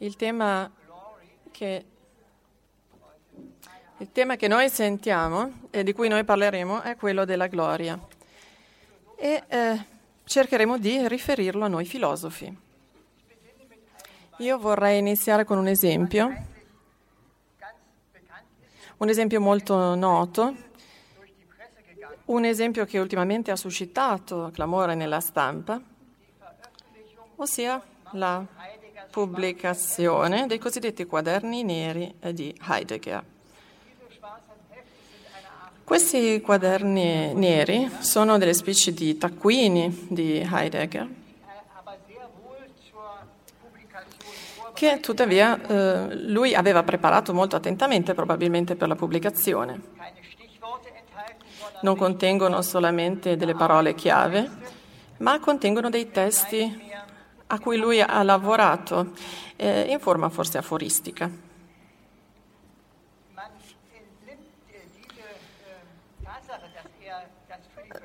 [0.00, 0.70] Il tema
[1.50, 1.84] che,
[3.96, 7.98] il tema che noi sentiamo e di cui noi parleremo è quello della gloria.
[9.16, 9.84] E eh,
[10.22, 12.56] cercheremo di riferirlo a noi filosofi.
[14.36, 16.32] Io vorrei iniziare con un esempio,
[18.98, 20.54] un esempio molto noto,
[22.26, 25.82] un esempio che ultimamente ha suscitato clamore nella stampa,
[27.34, 28.46] ossia la
[29.10, 33.24] pubblicazione dei cosiddetti quaderni neri di Heidegger.
[35.84, 41.08] Questi quaderni neri sono delle specie di taccuini di Heidegger
[44.78, 49.80] che tuttavia eh, lui aveva preparato molto attentamente probabilmente per la pubblicazione.
[51.82, 54.48] Non contengono solamente delle parole chiave,
[55.16, 56.87] ma contengono dei testi
[57.48, 59.12] a cui lui ha lavorato
[59.56, 61.30] eh, in forma forse aforistica.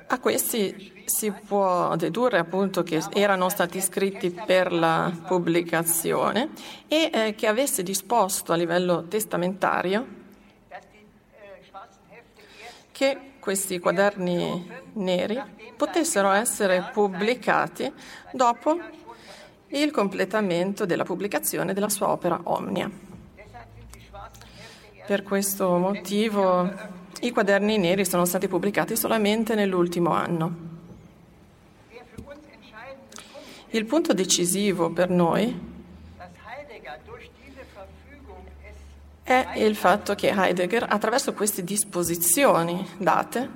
[0.06, 6.50] A questi si può dedurre appunto che erano stati scritti per la pubblicazione
[6.88, 10.22] e eh, che avesse disposto a livello testamentario
[12.92, 15.42] che questi quaderni neri
[15.76, 17.92] potessero essere pubblicati
[18.32, 18.78] dopo
[19.80, 22.90] il completamento della pubblicazione della sua opera Omnia.
[25.06, 26.72] Per questo motivo
[27.20, 30.72] i quaderni neri sono stati pubblicati solamente nell'ultimo anno.
[33.70, 35.72] Il punto decisivo per noi
[39.24, 43.50] è il fatto che Heidegger, attraverso queste disposizioni date,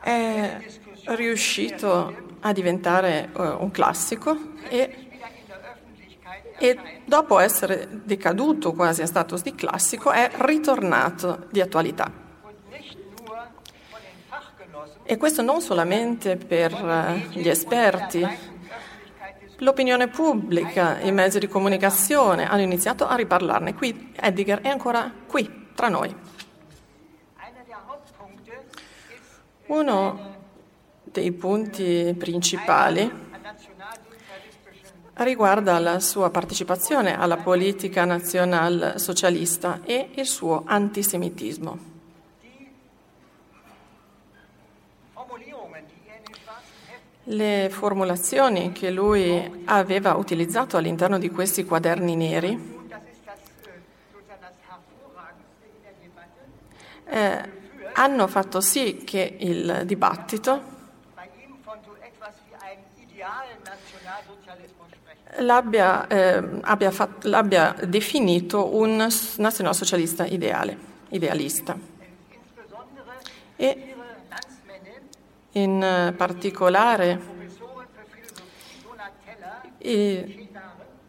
[0.00, 0.56] è
[1.14, 4.36] riuscito a diventare uh, un classico
[4.68, 5.08] e,
[6.58, 12.26] e, dopo essere decaduto quasi a status di classico è ritornato di attualità.
[15.10, 18.26] E questo non solamente per uh, gli esperti,
[19.58, 23.74] l'opinione pubblica, i mezzi di comunicazione hanno iniziato a riparlarne.
[23.74, 26.14] Qui Heidegger è ancora qui, tra noi.
[29.68, 30.37] Uno
[31.10, 33.26] dei punti principali
[35.18, 41.96] riguarda la sua partecipazione alla politica nazional-socialista e il suo antisemitismo.
[47.30, 52.76] Le formulazioni che lui aveva utilizzato all'interno di questi quaderni neri
[57.04, 57.50] eh,
[57.92, 60.76] hanno fatto sì che il dibattito
[65.36, 68.96] l'abbia, eh, abbia fatto, l'abbia definito un
[69.36, 70.76] nazionalsocialista ideale,
[71.10, 71.76] idealista.
[73.56, 73.94] E
[75.52, 77.36] in particolare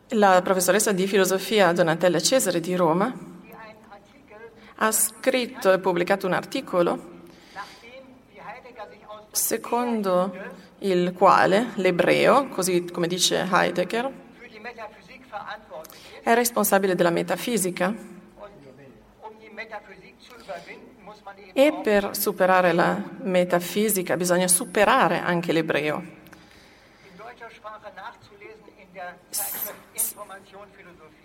[0.09, 3.13] la professoressa di filosofia Donatella Cesare di Roma
[4.81, 7.17] ha scritto e pubblicato un articolo
[9.31, 10.33] secondo
[10.79, 14.11] il quale l'ebreo, così come dice Heidegger,
[16.21, 17.93] è responsabile della metafisica
[21.53, 26.17] e per superare la metafisica bisogna superare anche l'ebreo.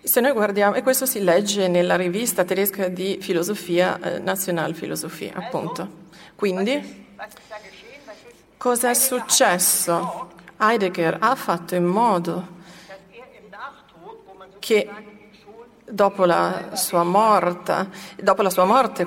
[0.03, 6.03] Se noi guardiamo, e questo si legge nella rivista tedesca di filosofia, eh, Nationalphilosophie, appunto.
[6.35, 7.04] Quindi,
[8.65, 10.31] Cosa è successo?
[10.57, 12.47] Heidegger ha fatto in modo
[14.57, 14.89] che
[15.87, 19.05] dopo la sua morte, la sua morte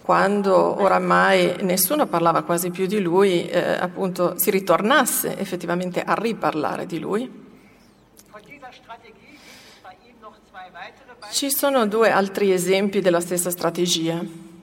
[0.00, 6.86] quando oramai nessuno parlava quasi più di lui, eh, appunto si ritornasse effettivamente a riparlare
[6.86, 7.30] di lui.
[11.32, 14.54] Ci sono due altri esempi della stessa strategia.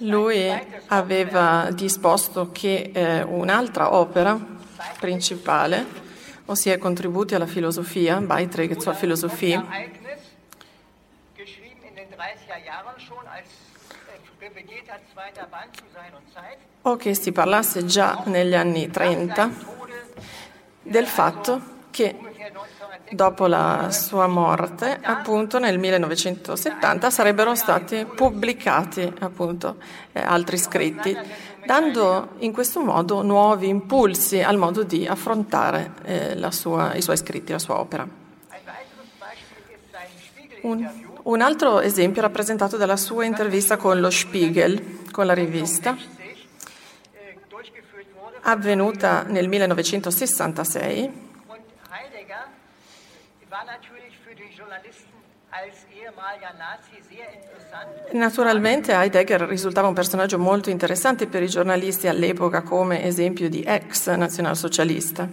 [0.00, 0.50] Lui
[0.86, 4.38] aveva disposto che eh, un'altra opera
[4.98, 5.84] principale,
[6.46, 9.62] ossia Contributi alla filosofia, Beiträge zur Philosophie,
[16.82, 19.50] o che si parlasse già negli anni 30
[20.82, 21.60] del fatto
[21.90, 22.29] che
[23.10, 29.76] dopo la sua morte, appunto nel 1970, sarebbero stati pubblicati appunto,
[30.12, 31.16] eh, altri scritti.
[31.66, 37.52] dando in questo modo nuovi impulsi al modo di affrontare eh, sua, i suoi scritti,
[37.52, 38.08] la sua opera.
[40.62, 40.88] Un,
[41.22, 45.96] un altro esempio rappresentato dalla sua intervista con lo Spiegel, con la rivista,
[48.42, 51.28] avvenuta nel 1966.
[58.12, 64.08] Naturalmente Heidegger risultava un personaggio molto interessante per i giornalisti all'epoca come esempio di ex
[64.14, 65.28] nazionalsocialista.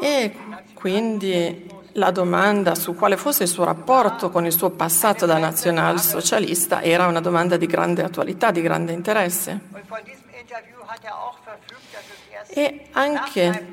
[0.00, 0.36] E
[0.74, 6.82] quindi la domanda su quale fosse il suo rapporto con il suo passato da nazionalsocialista
[6.82, 9.60] era una domanda di grande attualità, di grande interesse.
[12.48, 13.70] E anche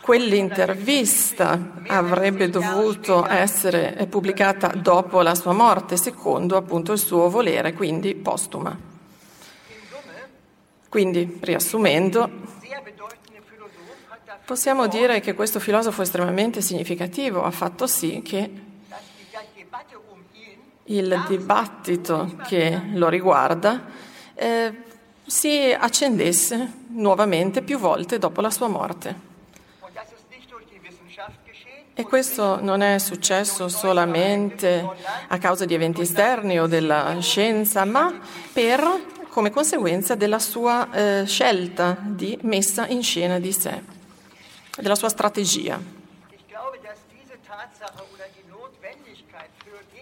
[0.00, 8.14] quell'intervista avrebbe dovuto essere pubblicata dopo la sua morte, secondo appunto il suo volere, quindi
[8.14, 8.76] postuma.
[10.88, 12.28] Quindi, riassumendo,
[14.44, 18.50] possiamo dire che questo filosofo estremamente significativo ha fatto sì che
[20.84, 23.84] il dibattito che lo riguarda
[24.34, 24.74] eh,
[25.30, 29.28] si accendesse nuovamente più volte dopo la sua morte.
[31.94, 34.84] E questo non è successo solamente
[35.28, 38.18] a causa di eventi esterni o della scienza, ma
[38.52, 38.82] per,
[39.28, 43.82] come conseguenza della sua eh, scelta di messa in scena di sé,
[44.80, 45.98] della sua strategia.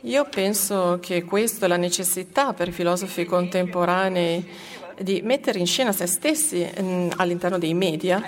[0.03, 5.93] Io penso che questa è la necessità per i filosofi contemporanei di mettere in scena
[5.93, 8.23] se stessi mm, all'interno dei media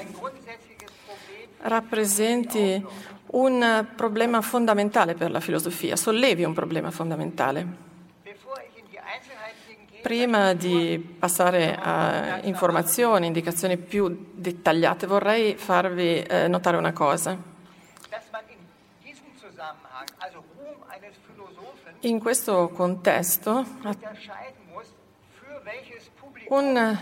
[1.63, 2.85] rappresenti
[3.33, 7.89] un problema fondamentale per la filosofia, sollevi un problema fondamentale.
[10.03, 17.37] Prima di passare a informazioni, indicazioni più dettagliate, vorrei farvi eh, notare una cosa.
[22.05, 23.67] In questo contesto,
[26.51, 26.99] un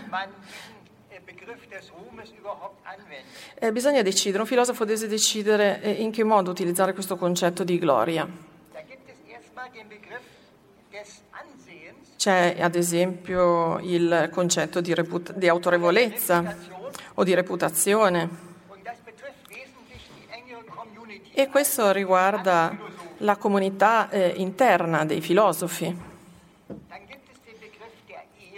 [3.54, 7.78] eh, bisogna decidere, un filosofo deve decidere eh, in che modo utilizzare questo concetto di
[7.78, 8.28] gloria.
[12.16, 16.56] C'è ad esempio il concetto di, reput- di autorevolezza
[17.14, 18.46] o di reputazione.
[21.32, 22.76] E questo riguarda
[23.18, 26.07] la comunità eh, interna dei filosofi.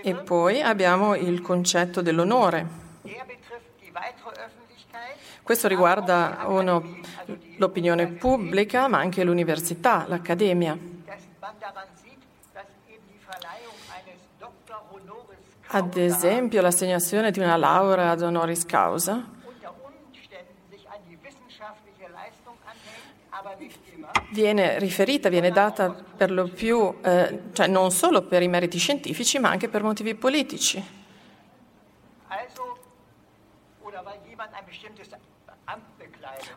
[0.03, 2.89] E poi abbiamo il concetto dell'onore.
[5.43, 7.01] Questo riguarda uno,
[7.57, 10.79] l'opinione pubblica, ma anche l'università, l'accademia.
[15.73, 19.39] Ad esempio l'assegnazione di una laurea ad honoris causa
[24.31, 29.39] viene riferita, viene data per lo più, eh, cioè non solo per i meriti scientifici,
[29.39, 30.99] ma anche per motivi politici.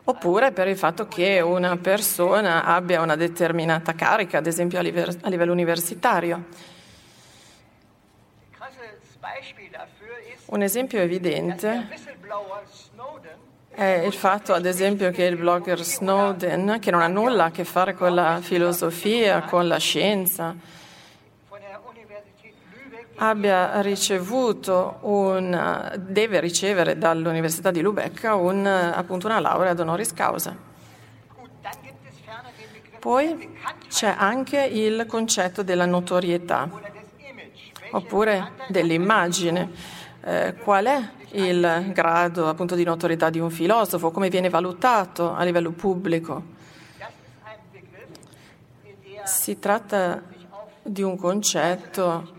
[0.04, 5.14] Oppure per il fatto che una persona abbia una determinata carica, ad esempio a livello,
[5.22, 6.44] a livello universitario.
[10.46, 11.88] Un esempio evidente
[13.74, 17.64] è il fatto, ad esempio, che il blogger Snowden, che non ha nulla a che
[17.64, 20.54] fare con la filosofia, con la scienza,
[23.16, 30.56] abbia ricevuto un, deve ricevere dall'Università di Lubecca un, appunto una laurea ad honoris causa.
[32.98, 33.50] Poi
[33.88, 36.68] c'è anche il concetto della notorietà,
[37.90, 39.93] oppure dell'immagine.
[40.26, 45.44] Eh, qual è il grado appunto di notorietà di un filosofo, come viene valutato a
[45.44, 46.42] livello pubblico.
[49.24, 50.22] Si tratta
[50.82, 52.32] di un concetto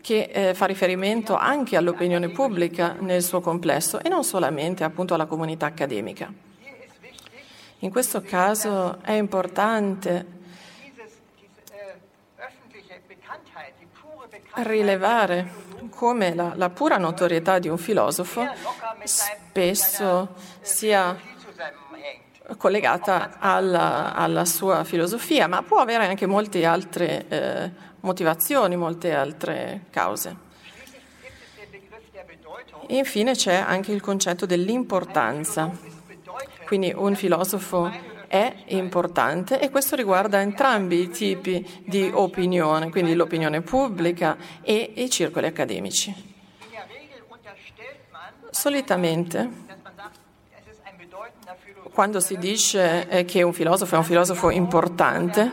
[0.00, 5.26] che eh, fa riferimento anche all'opinione pubblica nel suo complesso e non solamente appunto alla
[5.26, 6.32] comunità accademica.
[7.80, 10.38] In questo caso è importante
[14.54, 18.46] rilevare come la, la pura notorietà di un filosofo
[19.04, 21.16] spesso sia
[22.56, 27.70] collegata alla, alla, sua filosofia, ma può avere anche molte altre eh,
[28.00, 30.48] motivazioni, molte altre cause.
[32.88, 35.70] Infine c'è anche il concetto dell'importanza.
[36.66, 43.60] Quindi un filosofo è importante e questo riguarda entrambi i tipi di opinione, quindi l'opinione
[43.60, 46.14] pubblica e i circoli accademici.
[48.50, 49.68] Solitamente
[51.92, 55.50] quando si dice eh, che un filosofo è un filosofo importante,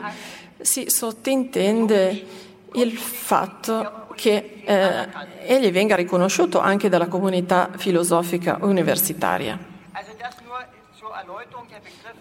[0.59, 2.25] si sottintende
[2.73, 5.07] il fatto che eh,
[5.45, 9.57] egli venga riconosciuto anche dalla comunità filosofica universitaria.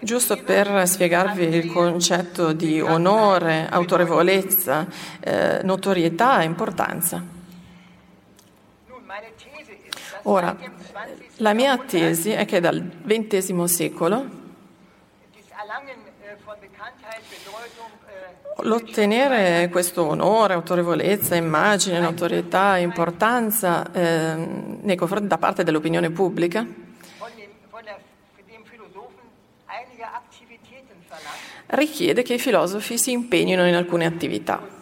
[0.01, 4.87] Giusto per spiegarvi il concetto di onore, autorevolezza,
[5.21, 7.23] eh, notorietà e importanza.
[10.23, 10.57] Ora,
[11.37, 14.45] la mia tesi è che dal XX secolo
[18.63, 24.81] l'ottenere questo onore, autorevolezza, immagine, notorietà, importanza eh,
[25.21, 26.86] da parte dell'opinione pubblica
[31.77, 34.75] richiede che i filosofi si impegnino in alcune attività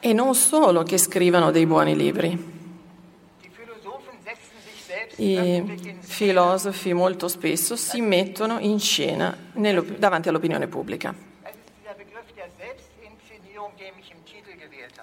[0.00, 2.56] e non solo che scrivano dei buoni libri.
[5.16, 9.36] I filosofi molto spesso si mettono in scena
[9.96, 11.12] davanti all'opinione pubblica.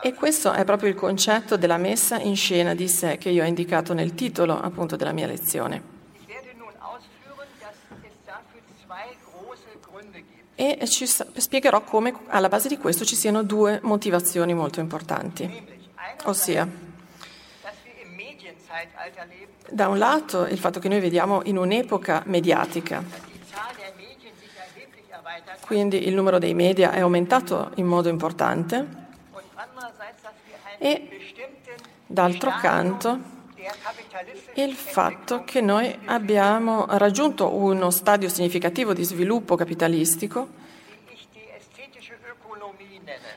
[0.02, 3.48] E questo è proprio il concetto della messa in scena di sé che io ho
[3.48, 5.95] indicato nel titolo appunto della mia lezione.
[10.56, 15.84] E ci spiegherò come alla base di questo ci siano due motivazioni molto importanti,
[16.24, 16.94] ossia
[19.70, 23.04] da un lato il fatto che noi vediamo in un'epoca mediatica,
[25.62, 29.04] quindi il numero dei media è aumentato in modo importante.
[30.78, 31.10] E
[32.06, 33.35] d'altro canto
[34.56, 40.64] il fatto che noi abbiamo raggiunto uno stadio significativo di sviluppo capitalistico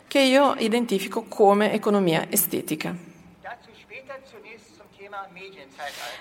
[0.06, 2.94] che io identifico come economia estetica.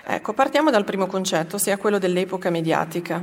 [0.04, 3.22] Ecco, partiamo dal primo concetto, ossia quello dell'epoca mediatica.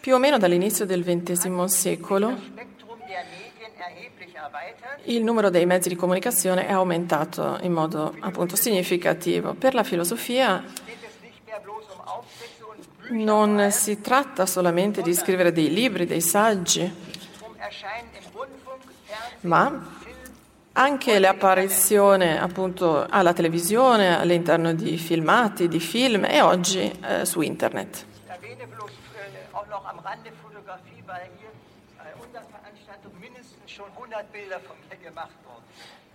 [0.00, 2.38] Più o meno dall'inizio del XX secolo
[5.04, 9.54] il numero dei mezzi di comunicazione è aumentato in modo appunto significativo.
[9.54, 10.64] Per la filosofia
[13.10, 16.90] non si tratta solamente di scrivere dei libri, dei saggi,
[19.40, 19.92] ma
[20.72, 28.06] anche l'apparizione appunto alla televisione, all'interno di filmati, di film e oggi eh, su internet.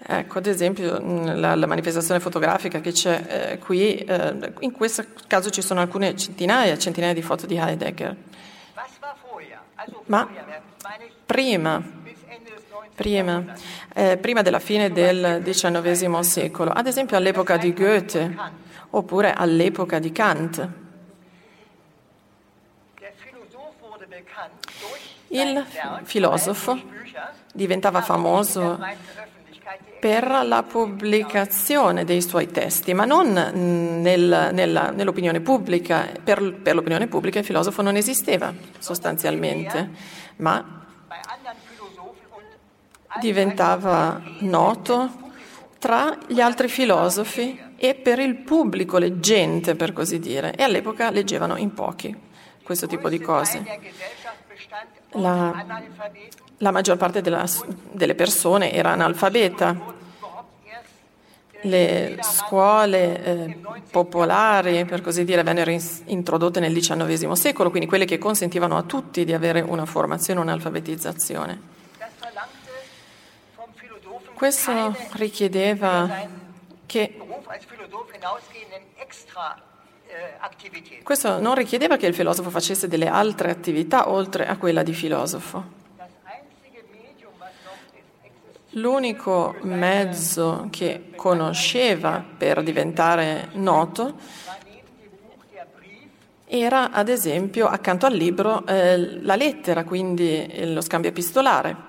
[0.02, 1.00] Ecco, ad esempio
[1.36, 6.16] la, la manifestazione fotografica che c'è eh, qui, eh, in questo caso ci sono alcune
[6.16, 8.16] centinaia e centinaia di foto di Heidegger.
[10.06, 10.28] Ma
[11.26, 11.98] prima
[13.00, 13.42] prima,
[13.94, 18.36] eh, prima della fine del XIX secolo, ad esempio all'epoca di Goethe
[18.90, 20.89] oppure all'epoca di Kant.
[25.30, 25.66] Il
[26.04, 26.80] filosofo
[27.54, 28.80] diventava famoso
[30.00, 36.10] per la pubblicazione dei suoi testi, ma non nel, nella, nell'opinione pubblica.
[36.24, 39.90] Per, per l'opinione pubblica il filosofo non esisteva sostanzialmente,
[40.38, 40.86] ma
[43.20, 45.28] diventava noto
[45.80, 51.58] tra gli altri filosofi e per il pubblico leggente, per così dire, e all'epoca leggevano
[51.58, 52.16] in pochi
[52.64, 53.64] questo tipo di cose.
[55.14, 55.66] La,
[56.58, 57.46] la maggior parte della,
[57.92, 59.98] delle persone era analfabeta.
[61.62, 63.60] Le scuole eh,
[63.92, 68.84] popolari, per così dire, vennero in, introdotte nel XIX secolo, quindi quelle che consentivano a
[68.84, 71.78] tutti di avere una formazione, un'alfabetizzazione.
[74.36, 76.28] Questo richiedeva
[76.86, 77.18] che
[81.04, 85.78] questo non richiedeva che il filosofo facesse delle altre attività oltre a quella di filosofo.
[88.74, 94.14] L'unico mezzo che conosceva per diventare noto
[96.46, 101.88] era, ad esempio, accanto al libro, eh, la lettera, quindi lo scambio epistolare.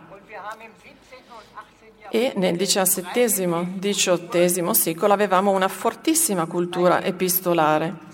[2.11, 8.09] E nel XVII-XVIII secolo avevamo una fortissima cultura epistolare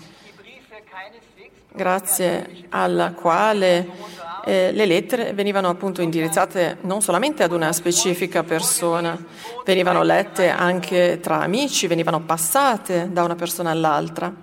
[1.71, 3.87] grazie alla quale
[4.47, 9.17] eh, le lettere venivano appunto indirizzate non solamente ad una specifica persona,
[9.65, 14.33] venivano lette anche tra amici, venivano passate da una persona all'altra.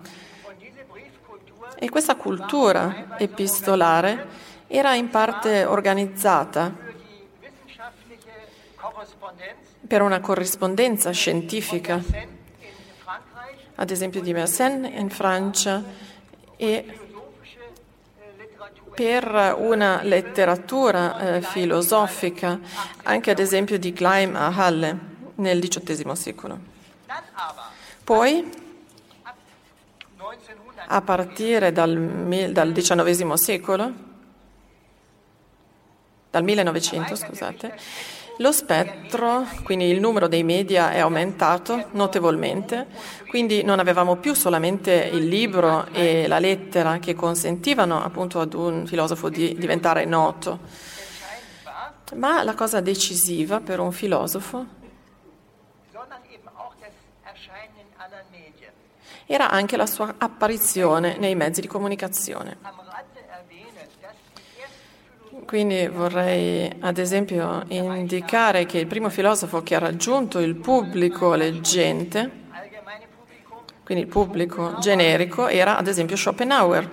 [1.77, 4.27] E questa cultura epistolare
[4.67, 6.73] era in parte organizzata
[9.87, 12.03] per una corrispondenza scientifica,
[13.77, 15.83] ad esempio di Mersenne in Francia
[16.57, 16.99] e
[18.95, 22.59] per una letteratura eh, filosofica,
[23.03, 24.99] anche ad esempio di Gleim a Halle
[25.37, 26.59] nel XVIII secolo.
[28.05, 28.51] Poi,
[30.87, 31.97] a partire dal,
[32.53, 33.93] dal XIX secolo,
[36.31, 37.79] dal 1900, scusate,
[38.39, 42.87] lo spettro, quindi il numero dei media è aumentato notevolmente,
[43.29, 48.87] quindi non avevamo più solamente il libro e la lettera che consentivano appunto ad un
[48.87, 50.59] filosofo di diventare noto,
[52.15, 54.83] ma la cosa decisiva per un filosofo
[59.27, 62.59] era anche la sua apparizione nei mezzi di comunicazione.
[65.55, 72.29] Quindi vorrei ad esempio indicare che il primo filosofo che ha raggiunto il pubblico leggente,
[73.85, 76.91] quindi il pubblico generico, era ad esempio Schopenhauer,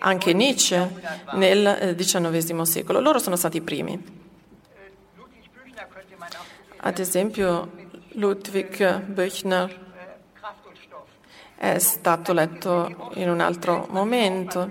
[0.00, 0.90] anche Nietzsche
[1.36, 3.00] nel XIX eh, secolo.
[3.00, 3.98] Loro sono stati i primi.
[6.76, 7.70] Ad esempio
[8.08, 9.84] Ludwig Büchner
[11.56, 14.70] è stato letto in un altro momento.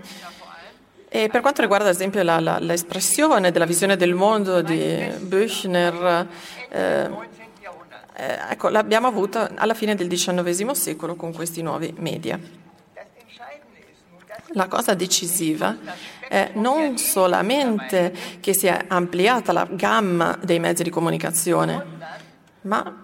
[1.15, 2.21] E per quanto riguarda ad esempio
[2.59, 6.27] l'espressione della visione del mondo di Büchner,
[6.67, 7.09] eh,
[8.17, 12.37] eh, ecco, l'abbiamo avuta alla fine del XIX secolo con questi nuovi media.
[14.47, 15.77] La cosa decisiva
[16.27, 21.81] è non solamente che si è ampliata la gamma dei mezzi di comunicazione,
[22.63, 23.03] ma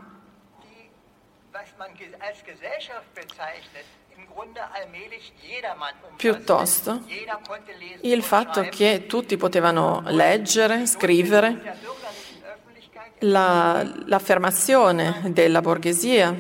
[6.16, 7.04] piuttosto
[8.02, 11.78] il fatto che tutti potevano leggere, scrivere,
[13.20, 16.36] la, l'affermazione della borghesia,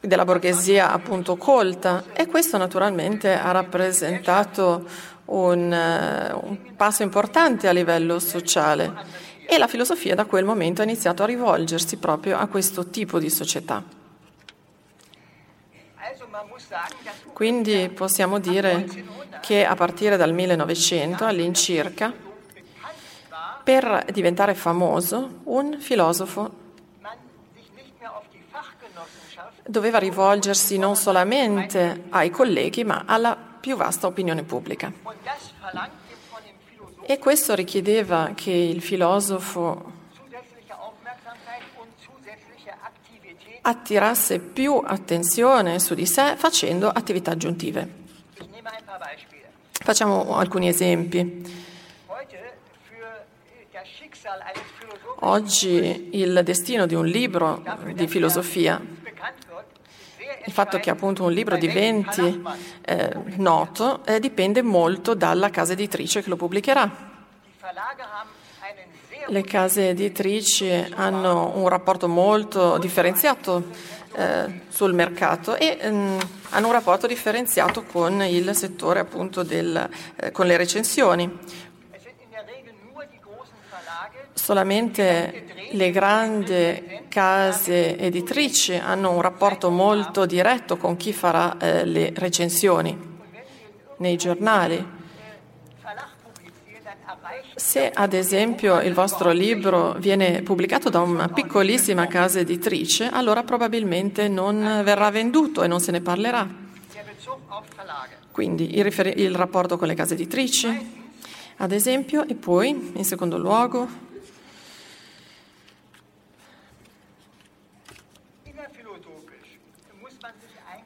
[0.00, 4.84] della borghesia appunto colta e questo naturalmente ha rappresentato
[5.26, 9.24] un, un passo importante a livello sociale.
[9.48, 13.30] E la filosofia da quel momento ha iniziato a rivolgersi proprio a questo tipo di
[13.30, 14.05] società.
[17.32, 18.86] Quindi possiamo dire
[19.40, 22.12] che a partire dal 1900 all'incirca,
[23.62, 26.64] per diventare famoso, un filosofo
[29.66, 34.92] doveva rivolgersi non solamente ai colleghi, ma alla più vasta opinione pubblica.
[37.02, 39.95] E questo richiedeva che il filosofo
[43.68, 48.04] attirasse più attenzione su di sé facendo attività aggiuntive.
[49.72, 51.64] Facciamo alcuni esempi.
[55.20, 58.80] Oggi il destino di un libro di filosofia,
[60.44, 62.42] il fatto che appunto un libro diventi
[62.82, 67.14] eh, noto, eh, dipende molto dalla casa editrice che lo pubblicherà.
[69.28, 73.64] Le case editrici hanno un rapporto molto differenziato
[74.14, 76.18] eh, sul mercato e ehm,
[76.50, 81.38] hanno un rapporto differenziato con il settore appunto del, eh, con le recensioni.
[84.32, 92.12] Solamente le grandi case editrici hanno un rapporto molto diretto con chi farà eh, le
[92.14, 92.96] recensioni
[93.98, 94.95] nei giornali.
[97.58, 104.28] Se ad esempio il vostro libro viene pubblicato da una piccolissima casa editrice, allora probabilmente
[104.28, 106.46] non verrà venduto e non se ne parlerà.
[108.30, 110.68] Quindi il, rifer- il rapporto con le case editrici,
[111.56, 113.88] ad esempio, e poi, in secondo luogo,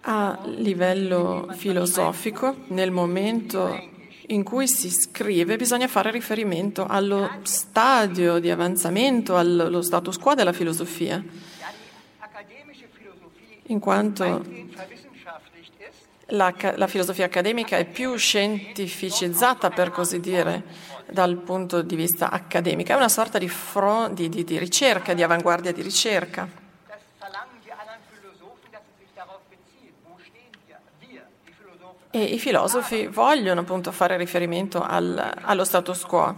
[0.03, 3.99] a livello filosofico, nel momento
[4.31, 10.53] in cui si scrive bisogna fare riferimento allo stadio di avanzamento, allo status quo della
[10.53, 11.23] filosofia,
[13.67, 14.45] in quanto
[16.27, 20.63] la, la filosofia accademica è più scientificizzata, per così dire,
[21.11, 25.25] dal punto di vista accademico, è una sorta di, front, di, di, di ricerca, di
[25.25, 26.60] avanguardia di ricerca.
[32.13, 36.37] E i filosofi vogliono appunto fare riferimento al, allo status quo.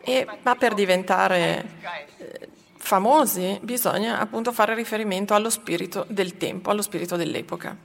[0.00, 1.66] E, ma per diventare
[2.16, 7.76] eh, famosi bisogna appunto fare riferimento allo spirito del tempo, allo spirito dell'epoca.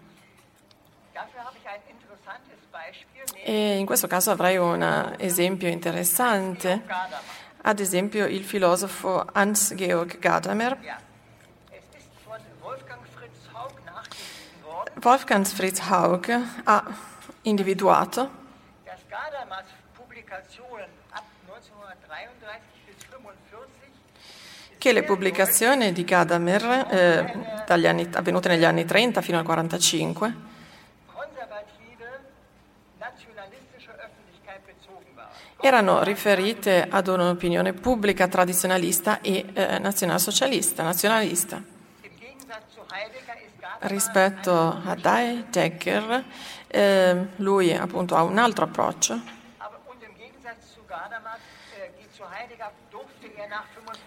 [3.45, 6.81] E in questo caso avrei un esempio interessante,
[7.61, 11.01] ad esempio il filosofo Hans-Georg Gadamer.
[15.03, 16.83] Wolfgang Fritz Haug ha
[17.41, 18.41] individuato
[24.77, 30.35] che le pubblicazioni di Gadamer, eh, anni, avvenute negli anni 30 fino al 45,
[35.59, 41.72] erano riferite ad un'opinione pubblica tradizionalista e eh, nazionalsocialista, nazionalista.
[43.85, 46.23] Rispetto a Heidegger,
[46.67, 49.19] eh, lui appunto ha un altro approccio.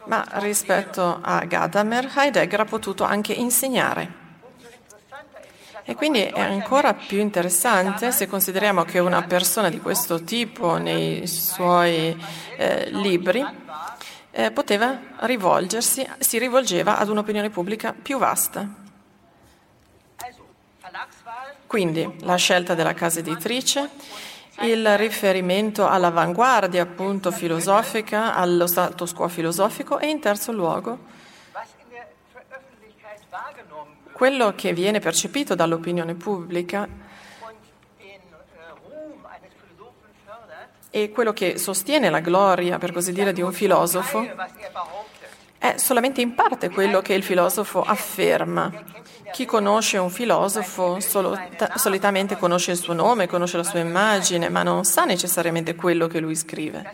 [0.04, 4.24] Ma rispetto a Gadamer, Heidegger ha potuto anche insegnare.
[5.84, 11.26] E quindi è ancora più interessante se consideriamo che una persona di questo tipo nei
[11.26, 12.16] suoi
[12.56, 13.44] eh, libri
[14.30, 18.84] eh, poteva rivolgersi, si rivolgeva ad un'opinione pubblica più vasta.
[21.66, 23.90] Quindi la scelta della casa editrice,
[24.60, 31.14] il riferimento all'avanguardia appunto filosofica, allo status quo filosofico e in terzo luogo
[34.16, 36.88] quello che viene percepito dall'opinione pubblica
[40.88, 44.26] e quello che sostiene la gloria, per così dire, di un filosofo
[45.58, 48.72] è solamente in parte quello che il filosofo afferma.
[49.32, 51.38] Chi conosce un filosofo solo,
[51.74, 56.20] solitamente conosce il suo nome, conosce la sua immagine, ma non sa necessariamente quello che
[56.20, 56.92] lui scrive.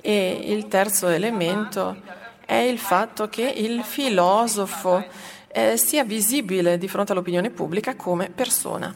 [0.00, 1.96] E il terzo elemento
[2.44, 5.04] è il fatto che il filosofo
[5.48, 8.94] eh, sia visibile di fronte all'opinione pubblica come persona.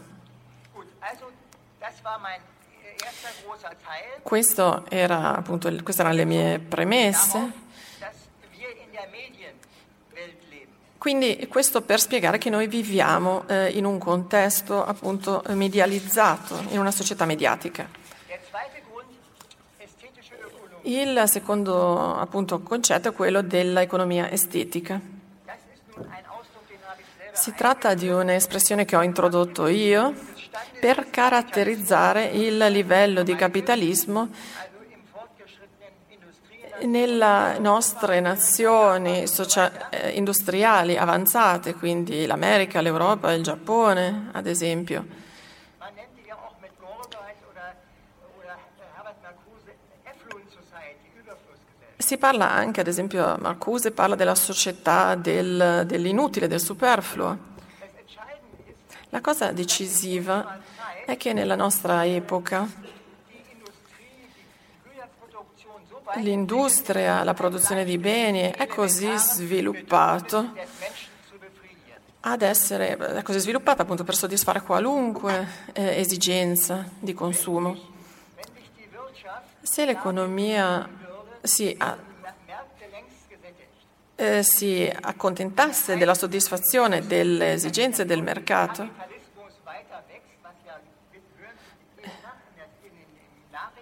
[4.88, 7.66] Era, appunto, queste erano le mie premesse.
[10.98, 16.90] Quindi questo per spiegare che noi viviamo eh, in un contesto appunto medializzato, in una
[16.90, 17.88] società mediatica.
[20.82, 25.00] Il secondo appunto, concetto è quello dell'economia estetica.
[27.32, 30.12] Si tratta di un'espressione che ho introdotto io
[30.80, 34.30] per caratterizzare il livello di capitalismo
[36.82, 45.26] nelle nostre nazioni socia- eh, industriali avanzate, quindi l'America, l'Europa, il Giappone, ad esempio.
[51.96, 57.38] Si parla anche, ad esempio, Marcuse parla della società del, dell'inutile, del superfluo.
[59.10, 60.58] La cosa decisiva
[61.04, 62.66] è che nella nostra epoca
[66.16, 70.52] l'industria, la produzione di beni è così sviluppato
[72.20, 77.96] ad essere è così sviluppata appunto per soddisfare qualunque eh, esigenza di consumo.
[79.62, 80.88] Se l'economia
[81.40, 81.76] si,
[84.16, 88.88] eh, si accontentasse della soddisfazione delle esigenze del mercato,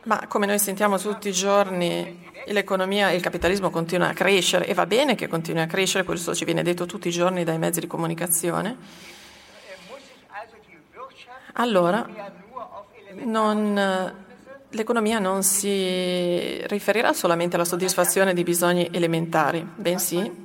[0.06, 4.74] ma come noi sentiamo tutti i giorni, l'economia e il capitalismo continuano a crescere e
[4.74, 7.80] va bene che continui a crescere, questo ci viene detto tutti i giorni dai mezzi
[7.80, 8.76] di comunicazione.
[11.54, 12.06] Allora,
[13.24, 14.14] non
[14.68, 20.44] l'economia non si riferirà solamente alla soddisfazione di bisogni elementari, bensì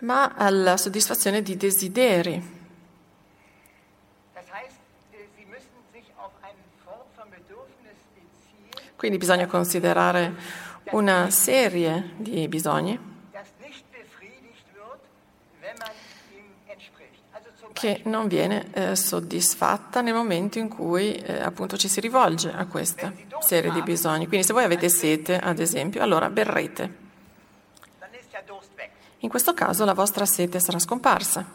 [0.00, 2.57] ma alla soddisfazione di desideri.
[8.98, 10.34] Quindi bisogna considerare
[10.90, 12.98] una serie di bisogni
[17.72, 22.66] che non viene eh, soddisfatta nel momento in cui eh, appunto ci si rivolge a
[22.66, 24.26] questa serie di bisogni.
[24.26, 27.06] Quindi se voi avete sete, ad esempio, allora berrete.
[29.18, 31.46] In questo caso la vostra sete sarà scomparsa.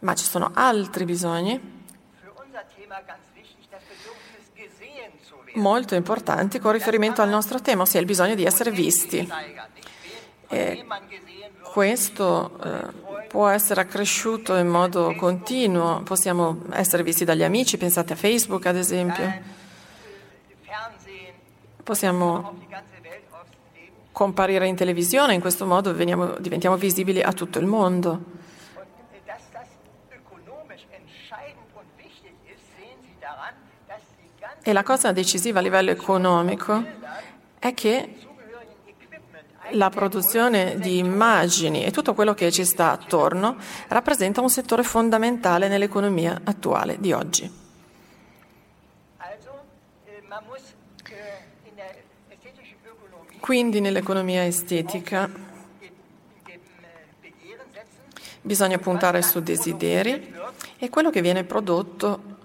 [0.00, 1.76] Ma ci sono altri bisogni
[5.58, 9.30] molto importanti con riferimento al nostro tema, ossia il bisogno di essere visti.
[10.48, 10.86] E
[11.72, 18.16] questo eh, può essere accresciuto in modo continuo, possiamo essere visti dagli amici, pensate a
[18.16, 19.56] Facebook ad esempio.
[21.82, 22.56] Possiamo
[24.12, 28.46] comparire in televisione, in questo modo veniamo, diventiamo visibili a tutto il mondo.
[34.62, 36.84] E la cosa decisiva a livello economico
[37.58, 38.14] è che
[39.72, 43.56] la produzione di immagini e tutto quello che ci sta attorno
[43.88, 47.66] rappresenta un settore fondamentale nell'economia attuale di oggi.
[53.40, 55.30] Quindi nell'economia estetica
[58.42, 60.34] bisogna puntare su desideri
[60.78, 62.36] e quello che viene prodotto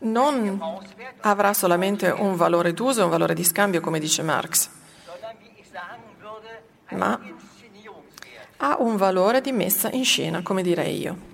[0.00, 0.60] non
[1.20, 4.68] avrà solamente un valore d'uso un valore di scambio, come dice Marx,
[6.90, 7.18] ma
[8.62, 11.28] ha un valore di messa in scena, come direi io.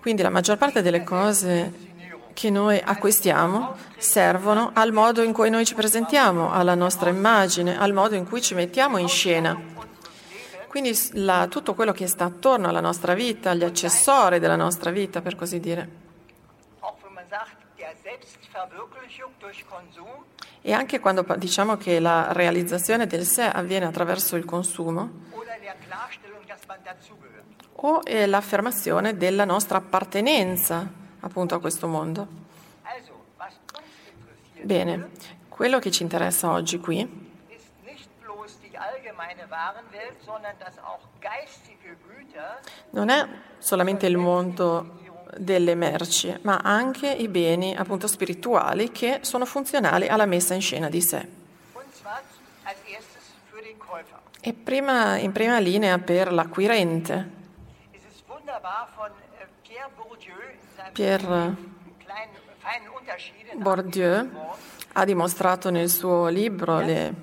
[0.00, 1.92] Quindi la maggior parte delle cose
[2.34, 7.92] che noi acquistiamo servono al modo in cui noi ci presentiamo, alla nostra immagine, al
[7.92, 9.58] modo in cui ci mettiamo in scena.
[10.68, 15.22] Quindi la, tutto quello che sta attorno alla nostra vita, gli accessori della nostra vita,
[15.22, 16.03] per così dire.
[20.62, 25.10] E anche quando diciamo che la realizzazione del sé avviene attraverso il consumo
[27.76, 30.88] o è l'affermazione della nostra appartenenza
[31.20, 32.42] appunto a questo mondo.
[34.62, 35.10] Bene,
[35.48, 37.32] quello che ci interessa oggi qui
[42.90, 45.02] non è solamente il mondo
[45.36, 50.88] delle merci, ma anche i beni appunto spirituali che sono funzionali alla messa in scena
[50.88, 51.26] di sé.
[54.40, 57.42] E prima, in prima linea per l'acquirente.
[60.92, 61.54] Pierre
[63.54, 64.30] Bourdieu
[64.92, 67.14] ha dimostrato nel suo libro le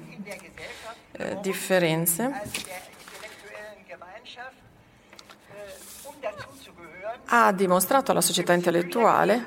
[1.12, 2.90] eh, differenze
[7.26, 9.44] ha dimostrato alla società intellettuale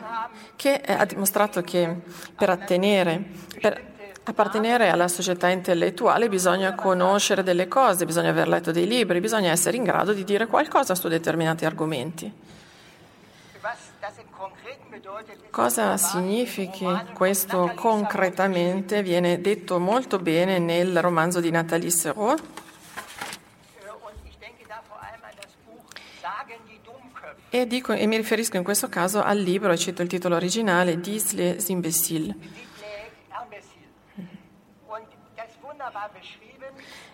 [0.57, 2.03] che eh, ha dimostrato che
[2.37, 3.23] per, attenere,
[3.61, 3.93] per
[4.25, 9.77] appartenere alla società intellettuale bisogna conoscere delle cose, bisogna aver letto dei libri, bisogna essere
[9.77, 12.33] in grado di dire qualcosa su determinati argomenti.
[15.51, 19.03] Cosa significa questo concretamente?
[19.03, 22.63] Viene detto molto bene nel romanzo di Nathalie Serrault
[27.55, 30.99] E, dico, e, mi riferisco in questo caso al libro, e cito il titolo originale,
[30.99, 32.35] Dis les imbéciles.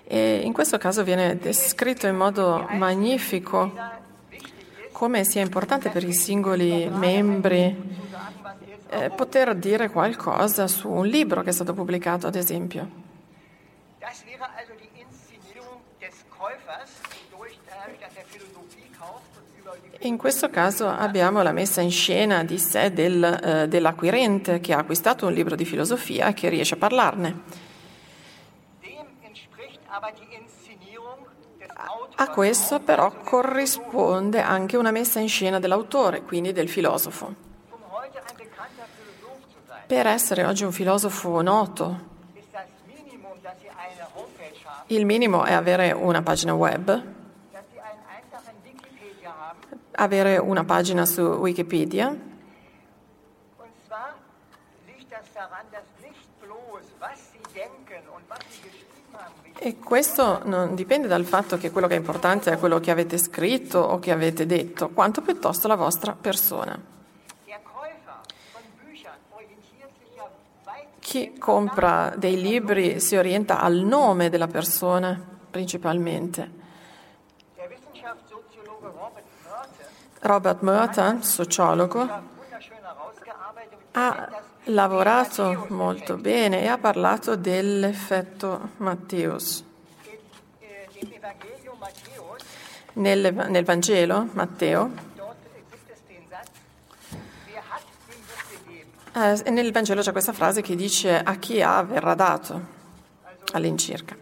[0.05, 3.71] E in questo caso viene descritto in modo magnifico
[4.93, 7.77] come sia importante per i singoli membri
[8.89, 12.89] eh, poter dire qualcosa su un libro che è stato pubblicato, ad esempio.
[20.03, 24.79] In questo caso abbiamo la messa in scena di sé del, eh, dell'acquirente che ha
[24.79, 27.41] acquistato un libro di filosofia e che riesce a parlarne.
[32.15, 37.35] A questo però corrisponde anche una messa in scena dell'autore, quindi del filosofo.
[39.87, 42.09] Per essere oggi un filosofo noto,
[44.87, 47.19] il minimo è avere una pagina web
[50.01, 52.29] avere una pagina su Wikipedia.
[59.63, 63.19] E questo non dipende dal fatto che quello che è importante è quello che avete
[63.19, 66.99] scritto o che avete detto, quanto piuttosto la vostra persona.
[70.99, 76.60] Chi compra dei libri si orienta al nome della persona principalmente.
[80.21, 82.09] Robert Merton, sociologo,
[83.93, 89.65] ha lavorato molto bene e ha parlato dell'effetto Matteus.
[92.93, 94.91] Nel, nel Vangelo, Matteo,
[99.15, 102.61] eh, nel Vangelo c'è questa frase che dice a chi ha verrà dato
[103.53, 104.17] all'incirca.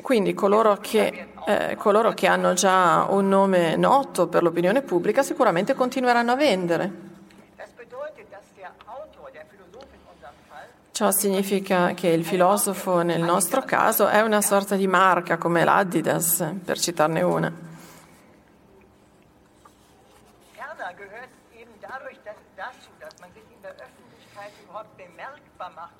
[0.00, 5.74] Quindi coloro che, eh, coloro che hanno già un nome noto per l'opinione pubblica sicuramente
[5.74, 7.10] continueranno a vendere.
[10.92, 16.52] Ciò significa che il filosofo nel nostro caso è una sorta di marca come l'Adidas,
[16.62, 17.52] per citarne una.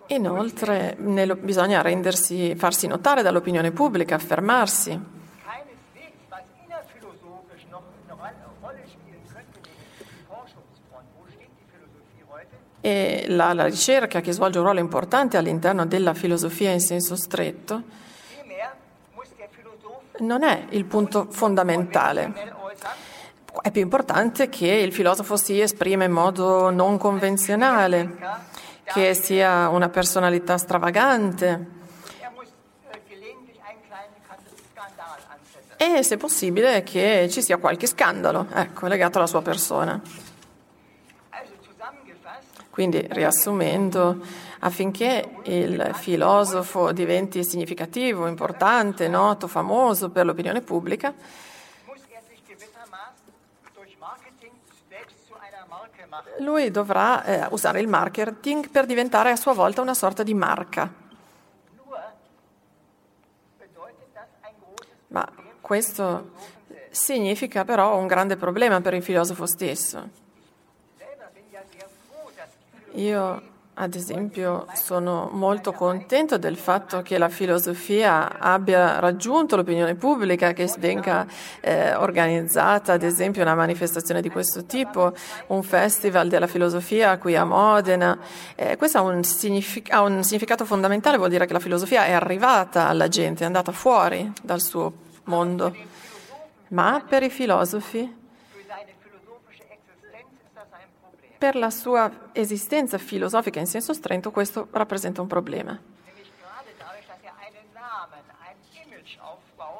[0.08, 5.20] Inoltre nel, bisogna rendersi, farsi notare dall'opinione pubblica, affermarsi.
[12.84, 18.00] E la, la ricerca che svolge un ruolo importante all'interno della filosofia in senso stretto
[20.18, 22.50] non è il punto fondamentale.
[23.60, 28.16] È più importante che il filosofo si esprima in modo non convenzionale,
[28.84, 31.80] che sia una personalità stravagante
[35.76, 40.00] e, se possibile, che ci sia qualche scandalo ecco, legato alla sua persona.
[42.82, 44.18] Quindi, riassumendo,
[44.58, 51.14] affinché il filosofo diventi significativo, importante, noto, famoso per l'opinione pubblica,
[56.40, 60.92] lui dovrà eh, usare il marketing per diventare a sua volta una sorta di marca.
[65.06, 65.28] Ma
[65.60, 66.32] questo
[66.90, 70.21] significa però un grande problema per il filosofo stesso.
[72.94, 73.42] Io,
[73.74, 80.70] ad esempio, sono molto contento del fatto che la filosofia abbia raggiunto l'opinione pubblica, che
[80.78, 81.26] venga
[81.60, 85.14] eh, organizzata, ad esempio, una manifestazione di questo tipo,
[85.48, 88.18] un festival della filosofia qui a Modena.
[88.54, 92.12] Eh, questo ha un, signific- ha un significato fondamentale, vuol dire che la filosofia è
[92.12, 94.92] arrivata alla gente, è andata fuori dal suo
[95.24, 95.74] mondo.
[96.68, 98.20] Ma per i filosofi
[101.42, 105.76] per la sua esistenza filosofica in senso stretto questo rappresenta un problema.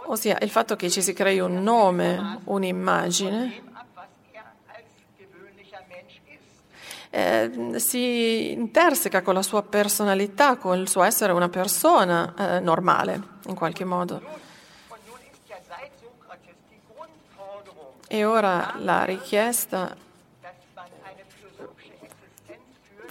[0.06, 3.62] Ossia il fatto che ci si crei un nome, un'immagine,
[7.10, 13.22] eh, si interseca con la sua personalità, con il suo essere una persona eh, normale,
[13.46, 14.20] in qualche modo.
[18.08, 20.10] E ora la richiesta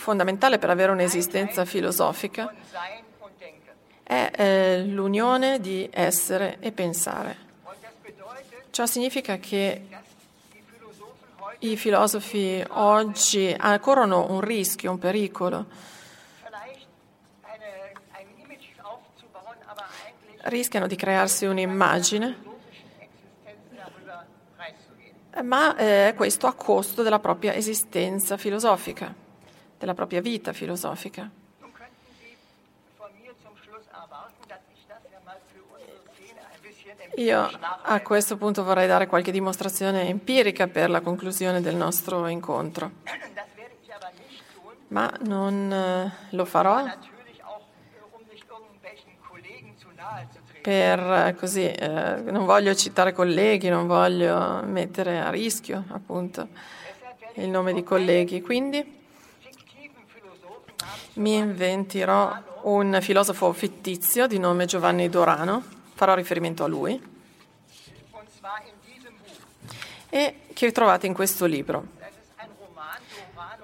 [0.01, 2.51] fondamentale per avere un'esistenza filosofica
[4.01, 7.49] è eh, l'unione di essere e pensare.
[8.71, 9.87] Ciò significa che
[11.59, 15.65] i filosofi oggi corrono un rischio, un pericolo.
[20.43, 22.37] Rischiano di crearsi un'immagine,
[25.43, 29.29] ma eh, questo a costo della propria esistenza filosofica
[29.81, 31.27] della propria vita filosofica.
[37.15, 37.49] Io
[37.81, 42.91] a questo punto vorrei dare qualche dimostrazione empirica per la conclusione del nostro incontro,
[44.89, 46.85] ma non eh, lo farò
[50.61, 56.47] per eh, così, eh, non voglio citare colleghi, non voglio mettere a rischio appunto
[57.35, 59.00] il nome di colleghi, quindi
[61.21, 66.99] mi inventerò un filosofo fittizio di nome Giovanni Dorano, farò riferimento a lui,
[70.09, 71.99] e che trovate in questo libro.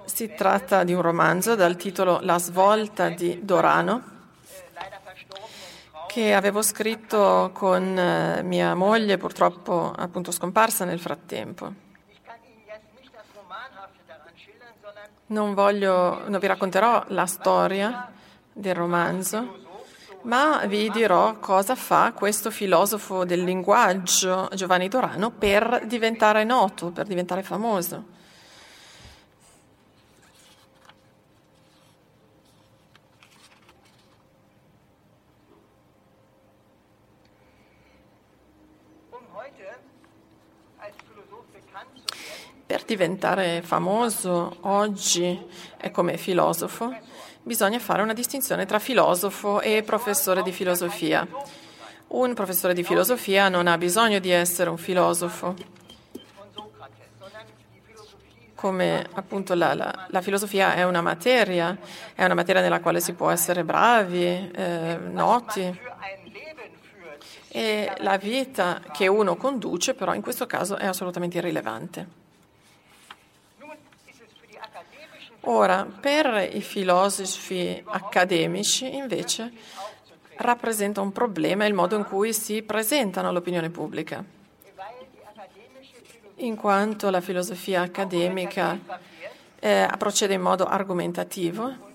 [0.04, 4.16] Si tratta di un romanzo dal titolo La svolta di Dorano,
[6.06, 11.86] che avevo scritto con eh, mia moglie, purtroppo appunto scomparsa nel frattempo.
[15.30, 18.10] Non, voglio, non vi racconterò la storia
[18.50, 19.58] del romanzo,
[20.22, 27.06] ma vi dirò cosa fa questo filosofo del linguaggio Giovanni Dorano per diventare noto, per
[27.06, 28.16] diventare famoso.
[42.66, 45.46] Per diventare famoso oggi
[45.78, 46.94] e come filosofo
[47.42, 51.26] bisogna fare una distinzione tra filosofo e professore di filosofia.
[52.08, 55.54] Un professore di filosofia non ha bisogno di essere un filosofo,
[58.54, 61.78] come appunto la, la, la, filosofia è una materia,
[62.12, 65.80] è una materia nella quale si può essere bravi, eh, noti.
[67.58, 72.06] E la vita che uno conduce però in questo caso è assolutamente irrilevante.
[75.40, 79.50] Ora, per i filosofi accademici, invece,
[80.36, 84.24] rappresenta un problema il modo in cui si presentano all'opinione pubblica,
[86.36, 88.78] in quanto la filosofia accademica
[89.58, 91.87] eh, procede in modo argomentativo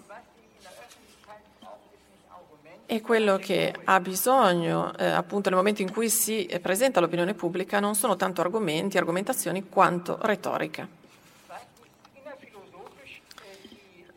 [2.85, 7.79] e quello che ha bisogno eh, appunto nel momento in cui si presenta all'opinione pubblica
[7.79, 10.87] non sono tanto argomenti, argomentazioni quanto retorica.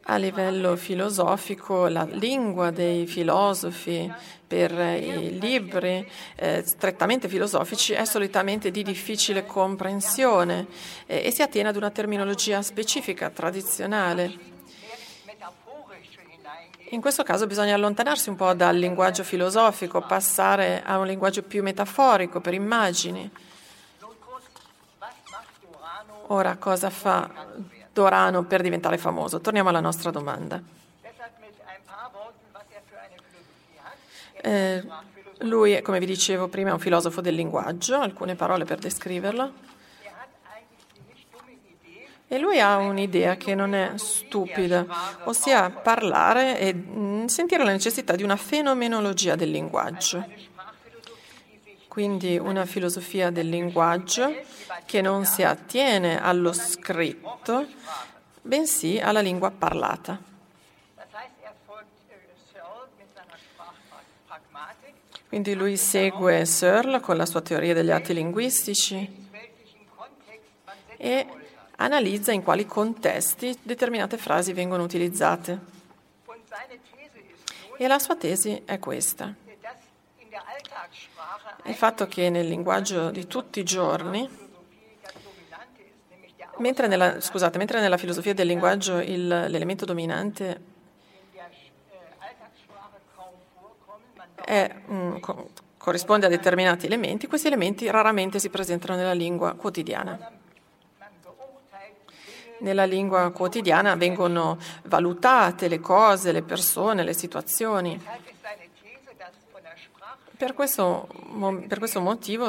[0.08, 4.12] A livello filosofico, la lingua dei filosofi
[4.46, 10.68] per i libri eh, strettamente filosofici è solitamente di difficile comprensione
[11.06, 14.55] eh, e si attiene ad una terminologia specifica, tradizionale.
[16.90, 21.62] In questo caso bisogna allontanarsi un po' dal linguaggio filosofico, passare a un linguaggio più
[21.62, 23.28] metaforico per immagini.
[26.28, 27.28] Ora, cosa fa
[27.92, 29.40] Dorano per diventare famoso?
[29.40, 30.62] Torniamo alla nostra domanda.
[34.42, 34.86] Eh,
[35.38, 39.74] lui, come vi dicevo prima, è un filosofo del linguaggio, alcune parole per descriverlo.
[42.28, 44.84] E lui ha un'idea che non è stupida,
[45.24, 50.24] ossia parlare e mm, sentire la necessità di una fenomenologia del linguaggio.
[51.86, 54.34] Quindi una filosofia del linguaggio
[54.84, 57.66] che non si attiene allo scritto,
[58.42, 60.34] bensì alla lingua parlata.
[65.28, 69.28] Quindi lui segue Searle con la sua teoria degli atti linguistici
[70.96, 71.26] e
[71.76, 75.74] analizza in quali contesti determinate frasi vengono utilizzate.
[77.78, 79.34] E la sua tesi è questa.
[81.64, 84.28] Il fatto che nel linguaggio di tutti i giorni,
[86.58, 90.60] mentre nella, scusate, mentre nella filosofia del linguaggio il, l'elemento dominante
[94.44, 100.44] è, mm, co- corrisponde a determinati elementi, questi elementi raramente si presentano nella lingua quotidiana
[102.60, 108.00] nella lingua quotidiana vengono valutate le cose, le persone, le situazioni.
[110.36, 111.08] Per questo,
[111.66, 112.48] per questo motivo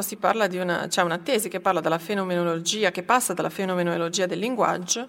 [0.60, 5.08] una, c'è una tesi che parla della fenomenologia, che passa dalla fenomenologia del linguaggio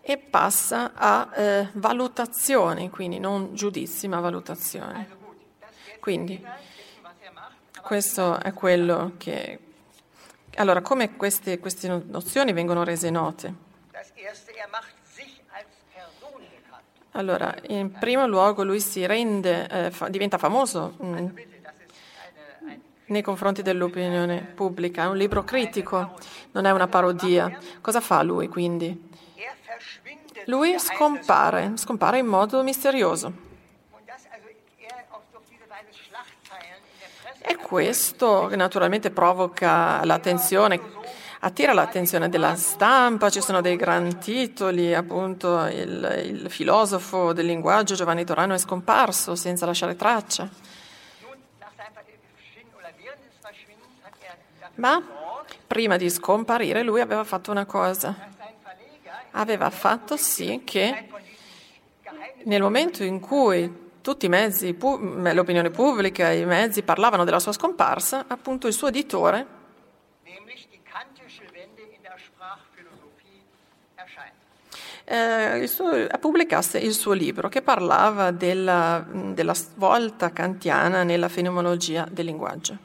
[0.00, 5.06] e passa a eh, valutazioni, quindi non giudizi ma valutazioni.
[6.00, 6.42] Quindi
[7.82, 9.58] questo è quello che
[10.58, 13.66] allora, come queste, queste nozioni vengono rese note?
[17.12, 21.28] Allora, in primo luogo lui si rende, eh, fa, diventa famoso mh, mm,
[23.06, 26.16] nei confronti dell'opinione pubblica, è un libro critico,
[26.52, 27.58] non è una parodia.
[27.80, 29.10] Cosa fa lui quindi?
[30.44, 33.46] Lui scompare, scompare in modo misterioso.
[37.50, 40.78] E questo naturalmente provoca l'attenzione,
[41.40, 47.94] attira l'attenzione della stampa, ci sono dei gran titoli, appunto il, il filosofo del linguaggio
[47.94, 50.46] Giovanni Dorano è scomparso senza lasciare traccia.
[54.74, 55.02] Ma
[55.66, 58.14] prima di scomparire lui aveva fatto una cosa,
[59.30, 61.08] aveva fatto sì che
[62.44, 68.24] nel momento in cui tutti i mezzi, l'opinione pubblica, i mezzi parlavano della sua scomparsa,
[68.26, 69.46] appunto il suo editore
[75.04, 82.08] eh, il suo, pubblicasse il suo libro che parlava della, della svolta kantiana nella fenomenologia
[82.10, 82.78] del linguaggio.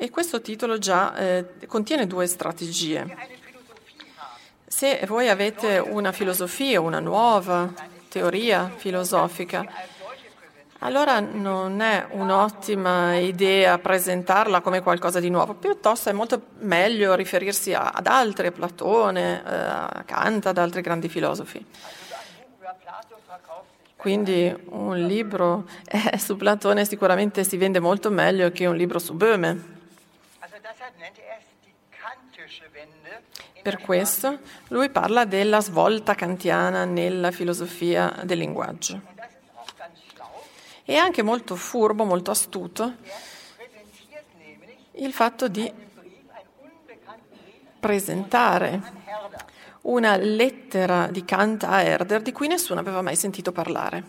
[0.00, 3.37] E questo titolo già eh, contiene due strategie.
[4.78, 7.68] Se voi avete una filosofia, una nuova
[8.08, 9.66] teoria filosofica,
[10.78, 17.74] allora non è un'ottima idea presentarla come qualcosa di nuovo, piuttosto è molto meglio riferirsi
[17.74, 21.66] ad altri, a Platone, eh, a Kant, ad altri grandi filosofi.
[23.96, 29.14] Quindi un libro eh, su Platone sicuramente si vende molto meglio che un libro su
[29.14, 29.76] Böhme.
[33.62, 34.38] Per questo
[34.68, 39.00] lui parla della svolta kantiana nella filosofia del linguaggio.
[40.82, 42.94] È anche molto furbo, molto astuto
[44.92, 45.70] il fatto di
[47.78, 48.80] presentare
[49.82, 54.04] una lettera di Kant a Herder di cui nessuno aveva mai sentito parlare.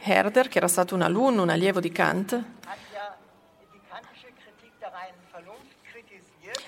[0.00, 2.42] Herder, che era stato un alunno, un allievo di Kant,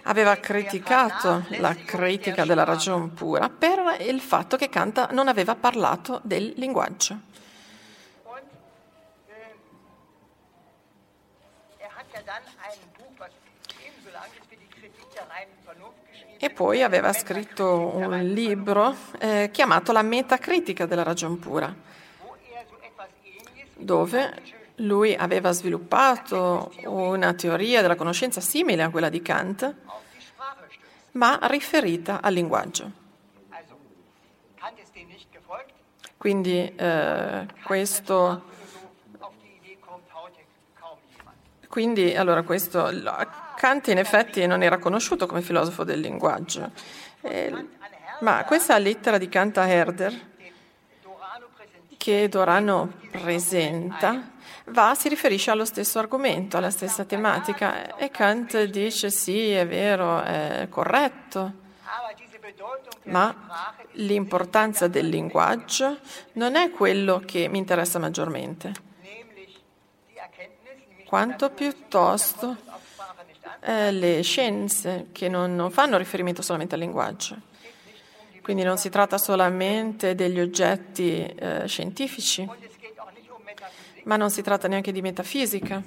[0.06, 6.20] aveva criticato la critica della ragion pura per il fatto che Kant non aveva parlato
[6.22, 7.34] del linguaggio.
[16.38, 21.74] E poi aveva scritto un libro eh, chiamato La metacritica della ragion pura,
[23.74, 29.74] dove lui aveva sviluppato una teoria della conoscenza simile a quella di Kant,
[31.12, 33.04] ma riferita al linguaggio.
[36.18, 38.42] Quindi eh, questo,
[41.68, 42.90] quindi, allora questo,
[43.54, 46.70] Kant in effetti non era conosciuto come filosofo del linguaggio,
[48.20, 50.34] ma questa lettera di Kant a Herder
[51.96, 54.34] che Dorano presenta
[54.66, 57.96] va, si riferisce allo stesso argomento, alla stessa tematica.
[57.96, 61.64] E Kant dice sì, è vero, è corretto,
[63.04, 65.98] ma l'importanza del linguaggio
[66.32, 68.72] non è quello che mi interessa maggiormente,
[71.06, 72.56] quanto piuttosto
[73.60, 77.54] eh, le scienze che non, non fanno riferimento solamente al linguaggio.
[78.42, 82.48] Quindi non si tratta solamente degli oggetti eh, scientifici,
[84.06, 85.82] ma non si tratta neanche di metafisica.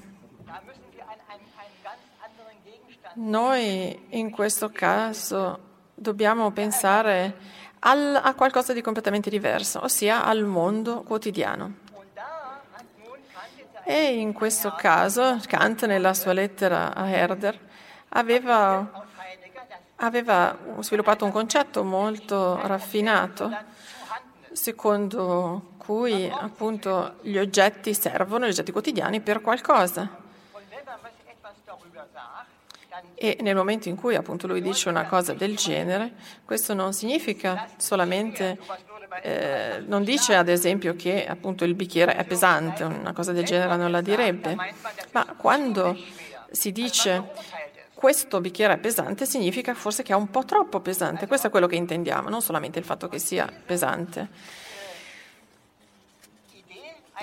[3.16, 5.60] Noi in questo caso
[5.94, 7.36] dobbiamo pensare
[7.80, 11.88] al, a qualcosa di completamente diverso, ossia al mondo quotidiano.
[13.84, 17.58] E in questo caso Kant, nella sua lettera a Herder,
[18.10, 19.08] aveva,
[19.96, 23.50] aveva sviluppato un concetto molto raffinato,
[24.52, 30.28] secondo cui appunto gli oggetti servono, gli oggetti quotidiani, per qualcosa.
[33.16, 36.14] E nel momento in cui appunto lui dice una cosa del genere,
[36.46, 38.58] questo non significa solamente,
[39.22, 43.76] eh, non dice ad esempio che appunto il bicchiere è pesante, una cosa del genere
[43.76, 44.56] non la direbbe,
[45.12, 45.98] ma quando
[46.52, 47.58] si dice
[48.00, 51.68] questo bicchiere è pesante significa forse che è un po' troppo pesante, questo è quello
[51.68, 54.30] che intendiamo, non solamente il fatto che sia pesante.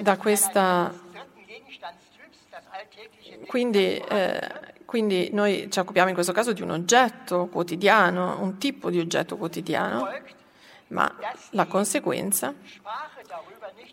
[0.01, 0.93] Da questa...
[3.47, 4.51] Quindi, eh,
[4.85, 9.39] quindi noi ci occupiamo in questo caso di un oggetto quotidiano, un tipo di oggetto
[9.39, 10.11] quotidiano,
[10.89, 11.11] ma
[11.53, 12.53] la conseguenza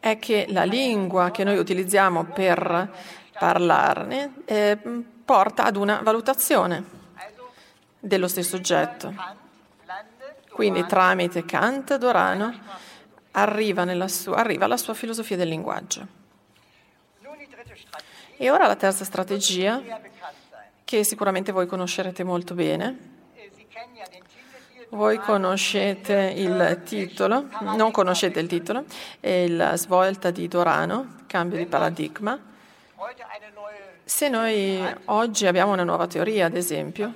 [0.02, 2.94] è che la lingua che noi utilizziamo per
[3.40, 7.02] parlarne eh, porta ad una valutazione
[8.00, 9.14] dello stesso oggetto.
[10.50, 12.54] Quindi tramite Kant, Dorano
[13.32, 16.22] arriva, sua, arriva alla sua filosofia del linguaggio.
[18.38, 19.82] E ora la terza strategia,
[20.84, 23.12] che sicuramente voi conoscerete molto bene.
[24.90, 28.86] Voi conoscete il titolo, non conoscete il titolo,
[29.20, 32.40] è la svolta di Dorano, cambio di paradigma.
[34.16, 37.12] Se noi oggi abbiamo una nuova teoria, ad esempio,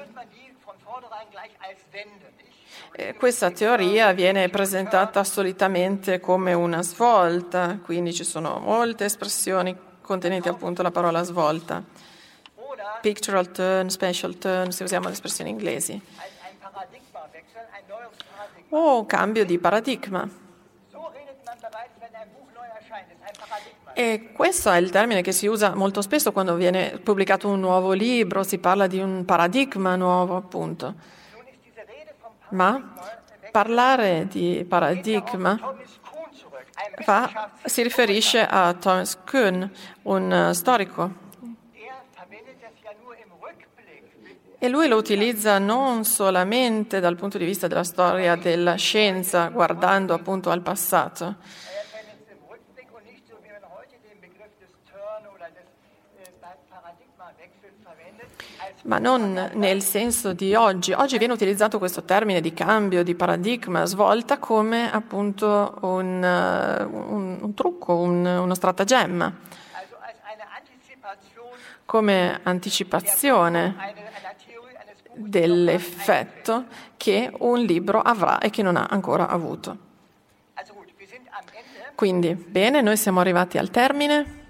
[2.91, 10.49] eh, questa teoria viene presentata solitamente come una svolta, quindi ci sono molte espressioni contenenti
[10.49, 11.83] appunto la parola svolta.
[13.01, 16.01] Pictural turn, special turn, se usiamo le espressioni inglesi.
[18.69, 20.46] O cambio di paradigma.
[23.99, 27.93] E questo è il termine che si usa molto spesso quando viene pubblicato un nuovo
[27.93, 30.93] libro, si parla di un paradigma nuovo, appunto.
[32.49, 32.93] Ma
[33.49, 35.59] parlare di paradigma
[36.97, 39.67] fa, si riferisce a Thomas Kuhn,
[40.03, 41.11] un storico.
[44.59, 50.13] E lui lo utilizza non solamente dal punto di vista della storia della scienza, guardando
[50.13, 51.37] appunto al passato,
[58.87, 60.93] ma non nel senso di oggi.
[60.93, 67.53] Oggi viene utilizzato questo termine di cambio, di paradigma, svolta come appunto un, un, un
[67.53, 69.33] trucco, un, uno stratagemma,
[71.85, 73.75] come anticipazione
[75.13, 76.65] dell'effetto
[76.95, 79.85] che un libro avrà e che non ha ancora avuto.
[81.93, 84.45] Quindi, bene, noi siamo arrivati al termine.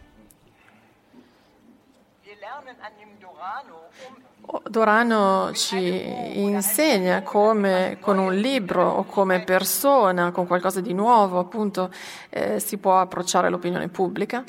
[4.70, 11.92] Dorano ci insegna come con un libro o come persona, con qualcosa di nuovo, appunto,
[12.30, 14.44] eh, si può approcciare l'opinione pubblica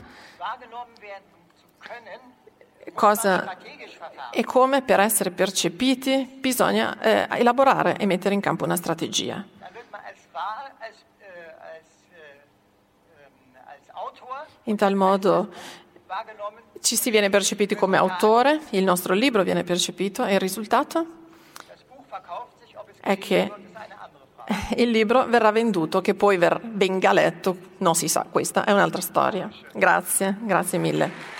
[2.98, 3.56] cosa
[4.32, 9.44] e come per essere percepiti bisogna eh, elaborare e mettere in campo una strategia.
[14.64, 15.48] In tal modo
[16.80, 21.06] ci si viene percepiti come autore, il nostro libro viene percepito e il risultato
[23.00, 23.52] è che
[24.76, 29.50] il libro verrà venduto, che poi venga letto, non si sa, questa è un'altra storia.
[29.72, 31.36] Grazie, grazie mille.